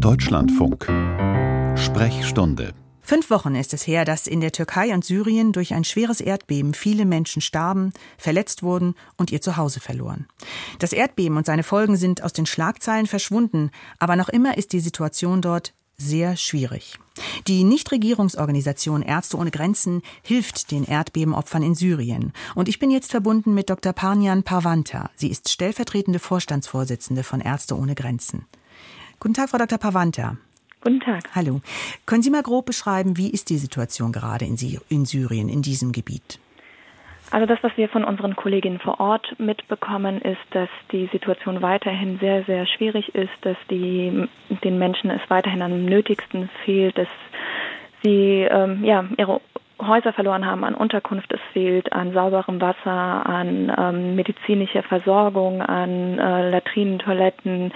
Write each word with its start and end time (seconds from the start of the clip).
Deutschlandfunk. 0.00 0.84
Sprechstunde. 1.78 2.74
Fünf 3.00 3.30
Wochen 3.30 3.54
ist 3.54 3.72
es 3.72 3.86
her, 3.86 4.04
dass 4.04 4.26
in 4.26 4.40
der 4.40 4.52
Türkei 4.52 4.92
und 4.92 5.04
Syrien 5.04 5.52
durch 5.52 5.72
ein 5.72 5.84
schweres 5.84 6.20
Erdbeben 6.20 6.74
viele 6.74 7.06
Menschen 7.06 7.40
starben, 7.40 7.92
verletzt 8.18 8.62
wurden 8.62 8.94
und 9.16 9.32
ihr 9.32 9.40
Zuhause 9.40 9.80
verloren. 9.80 10.26
Das 10.80 10.92
Erdbeben 10.92 11.36
und 11.36 11.46
seine 11.46 11.62
Folgen 11.62 11.96
sind 11.96 12.22
aus 12.22 12.32
den 12.32 12.46
Schlagzeilen 12.46 13.06
verschwunden, 13.06 13.70
aber 13.98 14.16
noch 14.16 14.28
immer 14.28 14.58
ist 14.58 14.72
die 14.72 14.80
Situation 14.80 15.40
dort 15.40 15.72
sehr 15.96 16.36
schwierig. 16.36 16.98
Die 17.46 17.64
Nichtregierungsorganisation 17.64 19.00
Ärzte 19.00 19.38
ohne 19.38 19.50
Grenzen 19.50 20.02
hilft 20.22 20.70
den 20.70 20.84
Erdbebenopfern 20.84 21.62
in 21.62 21.74
Syrien. 21.74 22.32
Und 22.54 22.68
ich 22.68 22.78
bin 22.78 22.90
jetzt 22.90 23.12
verbunden 23.12 23.54
mit 23.54 23.70
Dr. 23.70 23.94
Panjan 23.94 24.42
Pavanta. 24.42 25.10
Sie 25.16 25.30
ist 25.30 25.48
stellvertretende 25.48 26.18
Vorstandsvorsitzende 26.18 27.22
von 27.22 27.40
Ärzte 27.40 27.78
ohne 27.78 27.94
Grenzen. 27.94 28.44
Guten 29.20 29.34
Tag, 29.34 29.48
Frau 29.48 29.58
Dr. 29.58 29.78
Pavanta. 29.78 30.36
Guten 30.82 31.00
Tag. 31.00 31.22
Hallo. 31.34 31.60
Können 32.04 32.22
Sie 32.22 32.30
mal 32.30 32.42
grob 32.42 32.66
beschreiben, 32.66 33.16
wie 33.16 33.30
ist 33.30 33.50
die 33.50 33.56
Situation 33.56 34.12
gerade 34.12 34.44
in, 34.44 34.56
Syrien, 34.56 35.48
in 35.48 35.62
diesem 35.62 35.92
Gebiet? 35.92 36.38
Also 37.32 37.46
das, 37.46 37.58
was 37.62 37.72
wir 37.76 37.88
von 37.88 38.04
unseren 38.04 38.36
Kolleginnen 38.36 38.78
vor 38.78 39.00
Ort 39.00 39.34
mitbekommen, 39.38 40.20
ist, 40.20 40.38
dass 40.52 40.68
die 40.92 41.08
Situation 41.10 41.60
weiterhin 41.60 42.18
sehr, 42.20 42.44
sehr 42.44 42.66
schwierig 42.66 43.14
ist, 43.14 43.32
dass 43.40 43.56
die, 43.68 44.28
den 44.62 44.78
Menschen 44.78 45.10
es 45.10 45.22
weiterhin 45.28 45.62
am 45.62 45.84
nötigsten 45.84 46.48
fehlt, 46.64 46.96
dass 46.96 47.08
sie 48.04 48.46
ähm, 48.48 48.84
ja, 48.84 49.04
ihre 49.18 49.40
Häuser 49.80 50.12
verloren 50.12 50.46
haben, 50.46 50.64
an 50.64 50.74
Unterkunft 50.74 51.30
es 51.32 51.40
fehlt, 51.52 51.92
an 51.92 52.12
sauberem 52.12 52.60
Wasser, 52.60 53.26
an 53.26 53.72
ähm, 53.76 54.14
medizinischer 54.14 54.82
Versorgung, 54.84 55.60
an 55.60 56.18
äh, 56.18 56.50
Latrinen, 56.50 56.98
Toiletten, 56.98 57.72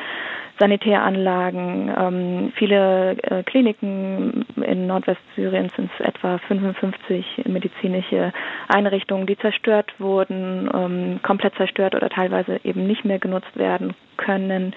Sanitäranlagen. 0.60 1.90
Ähm, 1.98 2.52
viele 2.54 3.16
äh, 3.22 3.42
Kliniken 3.42 4.44
in 4.62 4.86
Nordwestsyrien 4.86 5.70
sind 5.74 5.90
es 5.98 6.06
etwa 6.06 6.38
55 6.38 7.44
medizinische 7.46 8.32
Einrichtungen, 8.68 9.26
die 9.26 9.38
zerstört 9.38 9.92
wurden, 9.98 10.70
ähm, 10.72 11.20
komplett 11.22 11.54
zerstört 11.56 11.94
oder 11.94 12.10
teilweise 12.10 12.60
eben 12.62 12.86
nicht 12.86 13.04
mehr 13.04 13.18
genutzt 13.18 13.56
werden 13.56 13.94
können. 14.18 14.74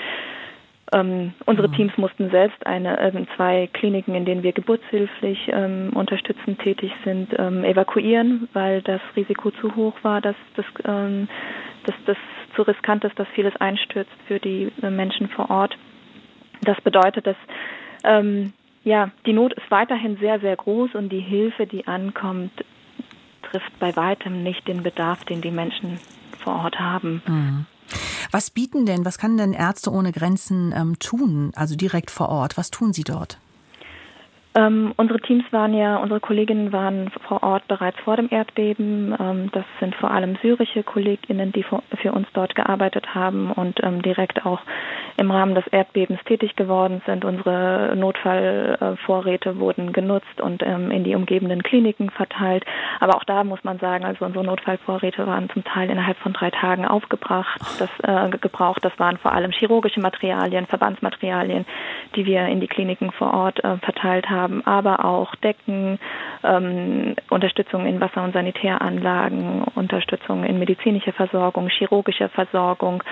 Ähm, 0.93 1.33
unsere 1.45 1.67
mhm. 1.67 1.73
Teams 1.73 1.97
mussten 1.97 2.29
selbst 2.29 2.65
eine, 2.65 2.99
äh, 2.99 3.25
zwei 3.35 3.67
Kliniken, 3.73 4.15
in 4.15 4.25
denen 4.25 4.43
wir 4.43 4.53
geburtshilflich 4.53 5.49
ähm, 5.51 5.91
unterstützend 5.93 6.59
tätig 6.59 6.91
sind, 7.03 7.29
ähm, 7.37 7.63
evakuieren, 7.63 8.47
weil 8.53 8.81
das 8.83 9.01
Risiko 9.15 9.51
zu 9.51 9.75
hoch 9.75 9.95
war, 10.03 10.21
dass 10.21 10.35
das, 10.55 10.65
ähm, 10.85 11.27
dass 11.85 11.95
das 12.05 12.17
zu 12.55 12.61
riskant 12.63 13.03
ist, 13.03 13.17
dass 13.17 13.27
vieles 13.29 13.55
einstürzt 13.57 14.11
für 14.27 14.39
die 14.39 14.71
äh, 14.81 14.89
Menschen 14.89 15.29
vor 15.29 15.49
Ort. 15.49 15.77
Das 16.61 16.79
bedeutet, 16.81 17.27
dass 17.27 17.37
ähm, 18.03 18.53
ja, 18.83 19.11
die 19.25 19.33
Not 19.33 19.53
ist 19.53 19.69
weiterhin 19.69 20.17
sehr, 20.17 20.39
sehr 20.39 20.55
groß 20.55 20.95
und 20.95 21.09
die 21.09 21.21
Hilfe, 21.21 21.65
die 21.65 21.87
ankommt, 21.87 22.51
trifft 23.43 23.79
bei 23.79 23.95
weitem 23.95 24.43
nicht 24.43 24.67
den 24.67 24.83
Bedarf, 24.83 25.23
den 25.25 25.41
die 25.41 25.51
Menschen 25.51 25.99
vor 26.43 26.55
Ort 26.55 26.79
haben. 26.79 27.21
Mhm. 27.25 27.65
Was 28.31 28.49
bieten 28.49 28.85
denn, 28.85 29.05
was 29.05 29.17
kann 29.17 29.37
denn 29.37 29.53
Ärzte 29.53 29.91
ohne 29.91 30.11
Grenzen 30.11 30.73
ähm, 30.75 30.97
tun, 30.99 31.51
also 31.55 31.75
direkt 31.75 32.09
vor 32.09 32.29
Ort? 32.29 32.57
Was 32.57 32.71
tun 32.71 32.91
sie 32.91 33.03
dort? 33.03 33.37
Ähm, 34.55 34.93
unsere 34.97 35.19
Teams 35.19 35.43
waren 35.51 35.73
ja, 35.73 35.97
unsere 35.97 36.19
Kolleginnen 36.19 36.71
waren 36.71 37.09
vor 37.27 37.41
Ort 37.41 37.67
bereits 37.67 37.99
vor 38.01 38.17
dem 38.17 38.27
Erdbeben. 38.29 39.15
Ähm, 39.19 39.49
das 39.51 39.65
sind 39.79 39.95
vor 39.95 40.11
allem 40.11 40.37
syrische 40.41 40.83
Kolleginnen, 40.83 41.51
die 41.51 41.63
für, 41.63 42.11
uns 42.11 42.27
dort 42.33 42.53
gearbeitet 42.53 43.15
haben 43.15 43.51
und 43.51 43.83
ähm, 43.83 44.01
direkt 44.03 44.45
auch 44.45 44.61
im 45.23 45.31
Rahmen 45.31 45.55
des 45.55 45.65
Erdbebens 45.67 46.19
tätig 46.25 46.55
geworden 46.55 47.01
sind. 47.05 47.25
Unsere 47.25 47.95
Notfallvorräte 47.95 49.59
wurden 49.59 49.93
genutzt 49.93 50.39
und 50.41 50.61
ähm, 50.63 50.91
in 50.91 51.03
die 51.03 51.15
umgebenden 51.15 51.63
Kliniken 51.63 52.09
verteilt. 52.11 52.63
Aber 52.99 53.15
auch 53.15 53.23
da 53.23 53.43
muss 53.43 53.63
man 53.63 53.79
sagen, 53.79 54.05
also 54.05 54.25
unsere 54.25 54.45
Notfallvorräte 54.45 55.25
waren 55.25 55.49
zum 55.49 55.63
Teil 55.63 55.89
innerhalb 55.89 56.17
von 56.17 56.33
drei 56.33 56.51
Tagen 56.51 56.85
aufgebracht. 56.85 57.59
Das 57.79 57.89
äh, 58.03 58.37
gebraucht, 58.37 58.85
das 58.85 58.97
waren 58.99 59.17
vor 59.17 59.31
allem 59.31 59.51
chirurgische 59.51 59.99
Materialien, 59.99 60.67
Verbandsmaterialien, 60.67 61.65
die 62.15 62.25
wir 62.25 62.45
in 62.45 62.59
die 62.59 62.67
Kliniken 62.67 63.11
vor 63.11 63.33
Ort 63.33 63.63
äh, 63.63 63.77
verteilt 63.77 64.29
haben 64.29 64.43
haben, 64.43 64.65
aber 64.65 65.05
auch 65.05 65.35
Decken, 65.35 65.99
ähm, 66.43 67.15
Unterstützung 67.29 67.85
in 67.85 67.99
Wasser- 67.99 68.23
und 68.23 68.33
Sanitäranlagen, 68.33 69.63
Unterstützung 69.75 70.43
in 70.43 70.59
medizinischer 70.59 71.13
Versorgung, 71.13 71.69
chirurgischer 71.69 72.29
Versorgung, 72.29 73.03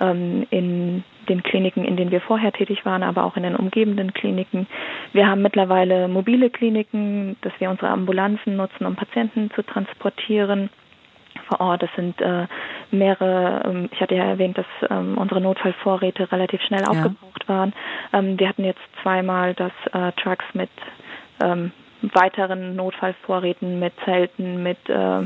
ähm, 0.00 0.46
in 0.50 1.04
den 1.28 1.42
Kliniken, 1.42 1.84
in 1.84 1.96
denen 1.96 2.10
wir 2.10 2.20
vorher 2.20 2.52
tätig 2.52 2.84
waren, 2.84 3.02
aber 3.02 3.24
auch 3.24 3.36
in 3.36 3.42
den 3.42 3.56
umgebenden 3.56 4.14
Kliniken. 4.14 4.66
Wir 5.12 5.26
haben 5.26 5.42
mittlerweile 5.42 6.08
mobile 6.08 6.50
Kliniken, 6.50 7.36
dass 7.42 7.52
wir 7.58 7.70
unsere 7.70 7.88
Ambulanzen 7.88 8.56
nutzen, 8.56 8.86
um 8.86 8.94
Patienten 8.96 9.50
zu 9.54 9.62
transportieren 9.62 10.70
vor 11.48 11.60
Ort. 11.60 11.82
Es 11.82 11.90
sind 11.96 12.20
äh, 12.20 12.46
mehrere, 12.90 13.62
ähm, 13.64 13.88
ich 13.92 14.00
hatte 14.00 14.14
ja 14.14 14.24
erwähnt, 14.24 14.58
dass 14.58 14.66
ähm, 14.90 15.18
unsere 15.18 15.40
Notfallvorräte 15.40 16.30
relativ 16.30 16.60
schnell 16.62 16.82
ja. 16.82 16.88
aufgebraucht 16.88 17.48
waren. 17.48 17.72
Ähm, 18.12 18.38
wir 18.38 18.48
hatten 18.48 18.64
jetzt 18.64 18.80
zweimal, 19.02 19.54
dass 19.54 19.72
äh, 19.92 20.12
Trucks 20.12 20.44
mit 20.54 20.70
ähm, 21.40 21.72
weiteren 22.02 22.76
Notfallvorräten, 22.76 23.78
mit 23.78 23.92
Zelten, 24.04 24.62
mit 24.62 24.78
äh, 24.88 25.22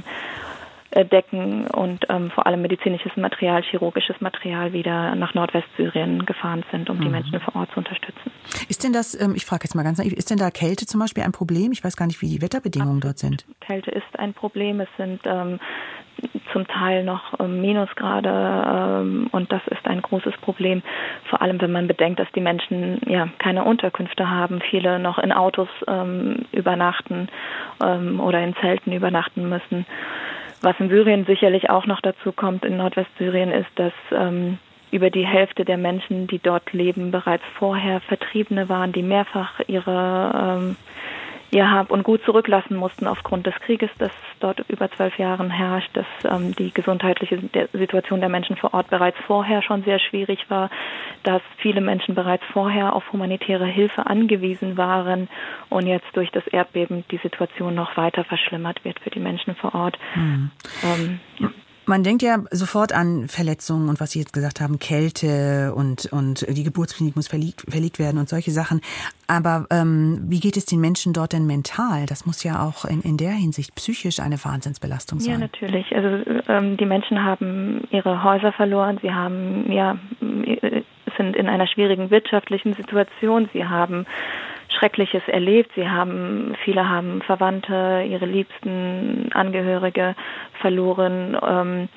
Decken 0.93 1.67
und 1.69 2.05
ähm, 2.09 2.31
vor 2.31 2.47
allem 2.47 2.63
medizinisches 2.63 3.17
Material, 3.17 3.63
chirurgisches 3.63 4.21
Material 4.21 4.73
wieder 4.73 5.15
nach 5.15 5.35
Nordwestsyrien 5.35 6.27
gefahren 6.27 6.65
sind, 6.73 6.91
um 6.91 6.97
mhm. 6.99 7.03
die 7.03 7.09
Menschen 7.09 7.41
vor 7.41 7.55
Ort 7.57 7.71
zu 7.73 7.79
unterstützen. 7.79 8.33
Ist 8.69 8.83
denn 8.83 8.93
das, 8.93 9.21
ähm, 9.21 9.35
ich 9.37 9.47
frage 9.47 9.65
jetzt 9.65 9.75
mal 9.75 9.85
ganz 9.85 9.99
naiv, 9.99 10.13
ist 10.13 10.31
denn 10.31 10.39
da 10.39 10.51
Kälte 10.51 10.87
zum 10.87 11.01
Beispiel 11.01 11.23
ein 11.23 11.33
Problem? 11.33 11.71
Ich 11.73 11.85
weiß 11.85 11.97
gar 11.97 12.07
nicht, 12.07 12.21
wie 12.23 12.29
die 12.29 12.43
Wetterbedingungen 12.43 12.99
Absolut. 12.99 13.05
dort 13.05 13.19
sind. 13.19 13.47
Kälte 13.61 13.91
ist 13.93 14.19
ein 14.19 14.35
Problem. 14.35 14.81
Es 14.81 14.89
sind 14.97 15.21
ähm, 15.27 15.61
zum 16.53 16.67
Teil 16.67 17.05
noch 17.05 17.39
ähm, 17.39 17.61
Minusgrade 17.61 18.29
ähm, 18.29 19.29
und 19.33 19.53
das 19.53 19.63
ist 19.69 19.87
ein 19.87 20.03
großes 20.03 20.37
Problem, 20.39 20.83
vor 21.29 21.41
allem 21.41 21.61
wenn 21.61 21.73
man 21.73 21.87
bedenkt, 21.87 22.19
dass 22.21 22.31
die 22.35 22.41
Menschen 22.41 23.01
ja 23.07 23.29
keine 23.39 23.65
Unterkünfte 23.65 24.29
haben, 24.29 24.61
viele 24.71 24.99
noch 24.99 25.19
in 25.19 25.33
Autos 25.33 25.69
ähm, 25.87 26.47
übernachten 26.53 27.29
ähm, 27.85 28.21
oder 28.21 28.43
in 28.43 28.55
Zelten 28.57 28.93
übernachten 28.93 29.49
müssen. 29.49 29.87
Was 30.63 30.79
in 30.79 30.91
Syrien 30.91 31.25
sicherlich 31.25 31.71
auch 31.71 31.87
noch 31.87 32.01
dazu 32.01 32.33
kommt, 32.33 32.65
in 32.65 32.77
Nordwestsyrien, 32.77 33.51
ist, 33.51 33.71
dass 33.77 33.93
ähm, 34.13 34.59
über 34.91 35.11
die 35.11 35.27
Hälfte 35.27 35.65
der 35.65 35.79
Menschen, 35.79 36.27
die 36.27 36.39
dort 36.39 36.73
leben, 36.73 37.11
bereits 37.11 37.45
vorher 37.59 38.01
Vertriebene 38.01 38.69
waren, 38.69 38.93
die 38.93 39.03
mehrfach 39.03 39.61
ihre 39.67 40.59
ähm, 40.59 40.77
ihr 41.51 41.71
Hab 41.71 41.91
und 41.91 42.03
Gut 42.03 42.23
zurücklassen 42.25 42.77
mussten 42.77 43.07
aufgrund 43.07 43.47
des 43.47 43.55
Krieges, 43.57 43.91
das 43.99 44.11
dort 44.41 44.61
über 44.69 44.91
zwölf 44.91 45.19
Jahren 45.19 45.51
herrscht, 45.51 45.91
dass 45.95 46.07
ähm, 46.25 46.55
die 46.57 46.73
gesundheitliche 46.73 47.41
Situation 47.73 48.21
der 48.21 48.29
Menschen 48.29 48.57
vor 48.57 48.75
Ort 48.75 48.91
bereits 48.91 49.19
vorher 49.27 49.63
schon 49.63 49.83
sehr 49.85 49.99
schwierig 49.99 50.49
war, 50.49 50.71
dass 51.23 51.43
viele 51.59 51.81
Menschen 51.81 52.15
bereits 52.15 52.45
vorher 52.53 52.95
auf 52.95 53.13
humanitäre 53.13 53.67
Hilfe 53.67 54.07
angewiesen 54.07 54.77
waren 54.77 55.29
und 55.69 55.87
jetzt 55.87 56.09
durch 56.15 56.31
das 56.31 56.47
Erdbeben 56.47 57.05
die 57.11 57.19
Situation 57.19 57.75
noch 57.75 57.97
weiter 57.97 58.25
verschlimmert 58.25 58.85
wird 58.85 59.01
für 59.01 59.11
die 59.11 59.21
Menschen 59.21 59.55
vor 59.55 59.75
Ort. 59.75 59.99
Mhm. 60.15 60.51
Ähm, 60.83 61.21
ja. 61.39 61.49
Man 61.91 62.05
denkt 62.05 62.23
ja 62.23 62.39
sofort 62.53 62.93
an 62.93 63.27
Verletzungen 63.27 63.89
und 63.89 64.01
was 64.01 64.13
Sie 64.13 64.21
jetzt 64.21 64.33
gesagt 64.33 64.61
haben, 64.61 64.79
Kälte 64.79 65.75
und, 65.75 66.07
und 66.13 66.47
die 66.49 66.63
Geburtsklinik 66.63 67.17
muss 67.17 67.27
verlegt, 67.27 67.65
verlegt 67.69 67.99
werden 67.99 68.19
und 68.19 68.29
solche 68.29 68.53
Sachen. 68.53 68.81
Aber 69.27 69.67
ähm, 69.73 70.21
wie 70.29 70.39
geht 70.39 70.57
es 70.57 70.67
den 70.67 70.81
Menschen 70.81 71.13
dort 71.13 71.33
denn 71.33 71.49
mental? 71.49 72.07
Das 72.07 72.27
muss 72.27 72.45
ja 72.45 72.63
auch 72.63 72.85
in, 72.85 73.03
in 73.03 73.17
der 73.17 73.33
Hinsicht 73.33 73.75
psychisch 73.75 74.21
eine 74.21 74.37
Wahnsinnsbelastung 74.37 75.19
sein. 75.19 75.33
Ja, 75.33 75.39
natürlich. 75.39 75.93
Also 75.93 76.09
ähm, 76.47 76.77
die 76.77 76.87
Menschen 76.87 77.25
haben 77.25 77.83
ihre 77.91 78.23
Häuser 78.23 78.53
verloren, 78.53 79.01
sie 79.03 79.11
haben 79.11 79.73
ja 79.73 79.99
sind 81.17 81.35
in 81.35 81.49
einer 81.49 81.67
schwierigen 81.67 82.11
wirtschaftlichen 82.11 82.75
Situation, 82.75 83.49
sie 83.53 83.65
haben 83.65 84.07
Schreckliches 84.79 85.23
erlebt. 85.27 85.71
Sie 85.75 85.89
haben, 85.89 86.55
viele 86.65 86.89
haben 86.89 87.23
Verwandte, 87.23 88.05
ihre 88.09 88.27
liebsten 88.27 89.31
Angehörige 89.33 90.15
verloren. 90.61 91.37
Ähm, 91.43 91.89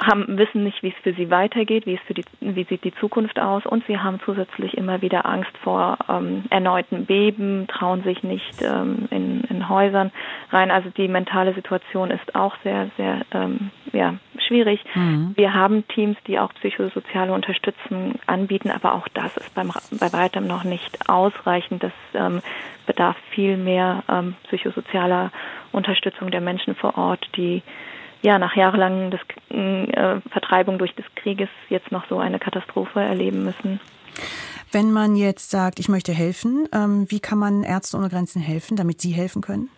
haben, 0.00 0.38
wissen 0.38 0.64
nicht, 0.64 0.82
wie 0.82 0.88
es 0.88 1.02
für 1.02 1.12
sie 1.14 1.30
weitergeht, 1.30 1.86
wie 1.86 1.94
es 1.94 2.00
für 2.06 2.14
die, 2.14 2.24
wie 2.40 2.64
sieht 2.64 2.84
die 2.84 2.94
Zukunft 2.94 3.38
aus 3.38 3.64
und 3.64 3.86
sie 3.86 3.98
haben 3.98 4.20
zusätzlich 4.24 4.76
immer 4.76 5.02
wieder 5.02 5.24
Angst 5.24 5.56
vor 5.62 5.98
ähm, 6.08 6.44
erneuten 6.50 7.06
Beben, 7.06 7.66
trauen 7.68 8.02
sich 8.02 8.22
nicht 8.22 8.60
ähm, 8.62 9.06
in, 9.10 9.42
in 9.42 9.68
Häusern 9.68 10.10
rein. 10.50 10.70
Also 10.70 10.90
die 10.90 11.08
mentale 11.08 11.54
Situation 11.54 12.10
ist 12.10 12.34
auch 12.34 12.56
sehr, 12.64 12.90
sehr 12.96 13.20
ähm, 13.32 13.70
schwierig. 14.54 14.80
Mhm. 14.94 15.32
Wir 15.36 15.52
haben 15.52 15.86
Teams, 15.88 16.16
die 16.26 16.38
auch 16.38 16.52
psychosoziale 16.54 17.32
Unterstützung 17.32 18.14
anbieten, 18.26 18.70
aber 18.70 18.94
auch 18.94 19.08
das 19.08 19.36
ist 19.36 19.54
beim, 19.54 19.72
bei 19.98 20.12
weitem 20.12 20.46
noch 20.46 20.64
nicht 20.64 21.08
ausreichend. 21.08 21.82
Das 21.82 21.92
ähm, 22.14 22.40
bedarf 22.86 23.16
viel 23.30 23.56
mehr 23.56 24.04
ähm, 24.08 24.36
psychosozialer 24.44 25.32
Unterstützung 25.72 26.30
der 26.30 26.40
Menschen 26.40 26.74
vor 26.74 26.96
Ort, 26.96 27.28
die 27.36 27.62
ja, 28.22 28.38
nach 28.38 28.56
jahrelangen 28.56 29.10
des, 29.10 29.20
äh, 29.50 30.20
Vertreibung 30.30 30.78
durch 30.78 30.94
des 30.94 31.04
Krieges 31.14 31.48
jetzt 31.68 31.92
noch 31.92 32.06
so 32.08 32.18
eine 32.18 32.38
Katastrophe 32.38 33.00
erleben 33.00 33.44
müssen. 33.44 33.80
Wenn 34.72 34.92
man 34.92 35.14
jetzt 35.14 35.50
sagt, 35.50 35.78
ich 35.78 35.88
möchte 35.88 36.12
helfen, 36.12 36.66
ähm, 36.72 37.06
wie 37.10 37.20
kann 37.20 37.38
man 37.38 37.64
Ärzte 37.64 37.98
ohne 37.98 38.08
Grenzen 38.08 38.40
helfen, 38.40 38.76
damit 38.76 39.00
Sie 39.00 39.10
helfen 39.10 39.42
können? 39.42 39.68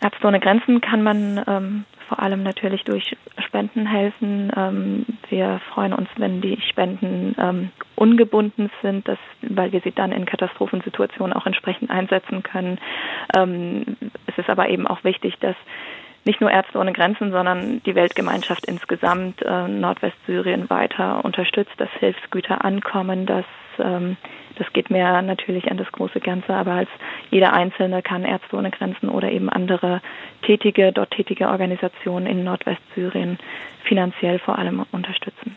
Ärzte 0.00 0.26
ohne 0.26 0.40
Grenzen 0.40 0.80
kann 0.80 1.02
man 1.02 1.44
ähm, 1.46 1.84
vor 2.12 2.22
allem 2.22 2.42
natürlich 2.42 2.84
durch 2.84 3.16
Spenden 3.38 3.86
helfen. 3.86 4.52
Ähm, 4.54 5.06
wir 5.30 5.62
freuen 5.72 5.94
uns, 5.94 6.10
wenn 6.18 6.42
die 6.42 6.60
Spenden 6.60 7.34
ähm, 7.38 7.70
ungebunden 7.96 8.70
sind, 8.82 9.08
dass, 9.08 9.18
weil 9.40 9.72
wir 9.72 9.80
sie 9.80 9.92
dann 9.92 10.12
in 10.12 10.26
Katastrophensituationen 10.26 11.32
auch 11.32 11.46
entsprechend 11.46 11.90
einsetzen 11.90 12.42
können. 12.42 12.78
Ähm, 13.34 13.96
es 14.26 14.36
ist 14.36 14.50
aber 14.50 14.68
eben 14.68 14.86
auch 14.86 15.04
wichtig, 15.04 15.38
dass 15.40 15.56
nicht 16.24 16.40
nur 16.40 16.50
Ärzte 16.50 16.78
ohne 16.78 16.92
Grenzen, 16.92 17.32
sondern 17.32 17.82
die 17.84 17.94
Weltgemeinschaft 17.94 18.66
insgesamt 18.66 19.42
äh, 19.42 19.68
Nordwestsyrien 19.68 20.70
weiter 20.70 21.24
unterstützt, 21.24 21.72
dass 21.78 21.90
Hilfsgüter 21.98 22.64
ankommen, 22.64 23.26
dass 23.26 23.44
ähm, 23.78 24.16
das 24.56 24.72
geht 24.72 24.90
mehr 24.90 25.22
natürlich 25.22 25.70
an 25.70 25.78
das 25.78 25.90
große 25.90 26.20
Ganze, 26.20 26.54
aber 26.54 26.72
als 26.72 26.88
jeder 27.30 27.52
Einzelne 27.52 28.02
kann 28.02 28.24
Ärzte 28.24 28.56
ohne 28.56 28.70
Grenzen 28.70 29.08
oder 29.08 29.30
eben 29.30 29.48
andere 29.48 30.00
tätige, 30.42 30.92
dort 30.92 31.10
tätige 31.12 31.48
Organisationen 31.48 32.26
in 32.26 32.44
Nordwestsyrien 32.44 33.38
finanziell 33.84 34.38
vor 34.38 34.58
allem 34.58 34.84
unterstützen. 34.92 35.56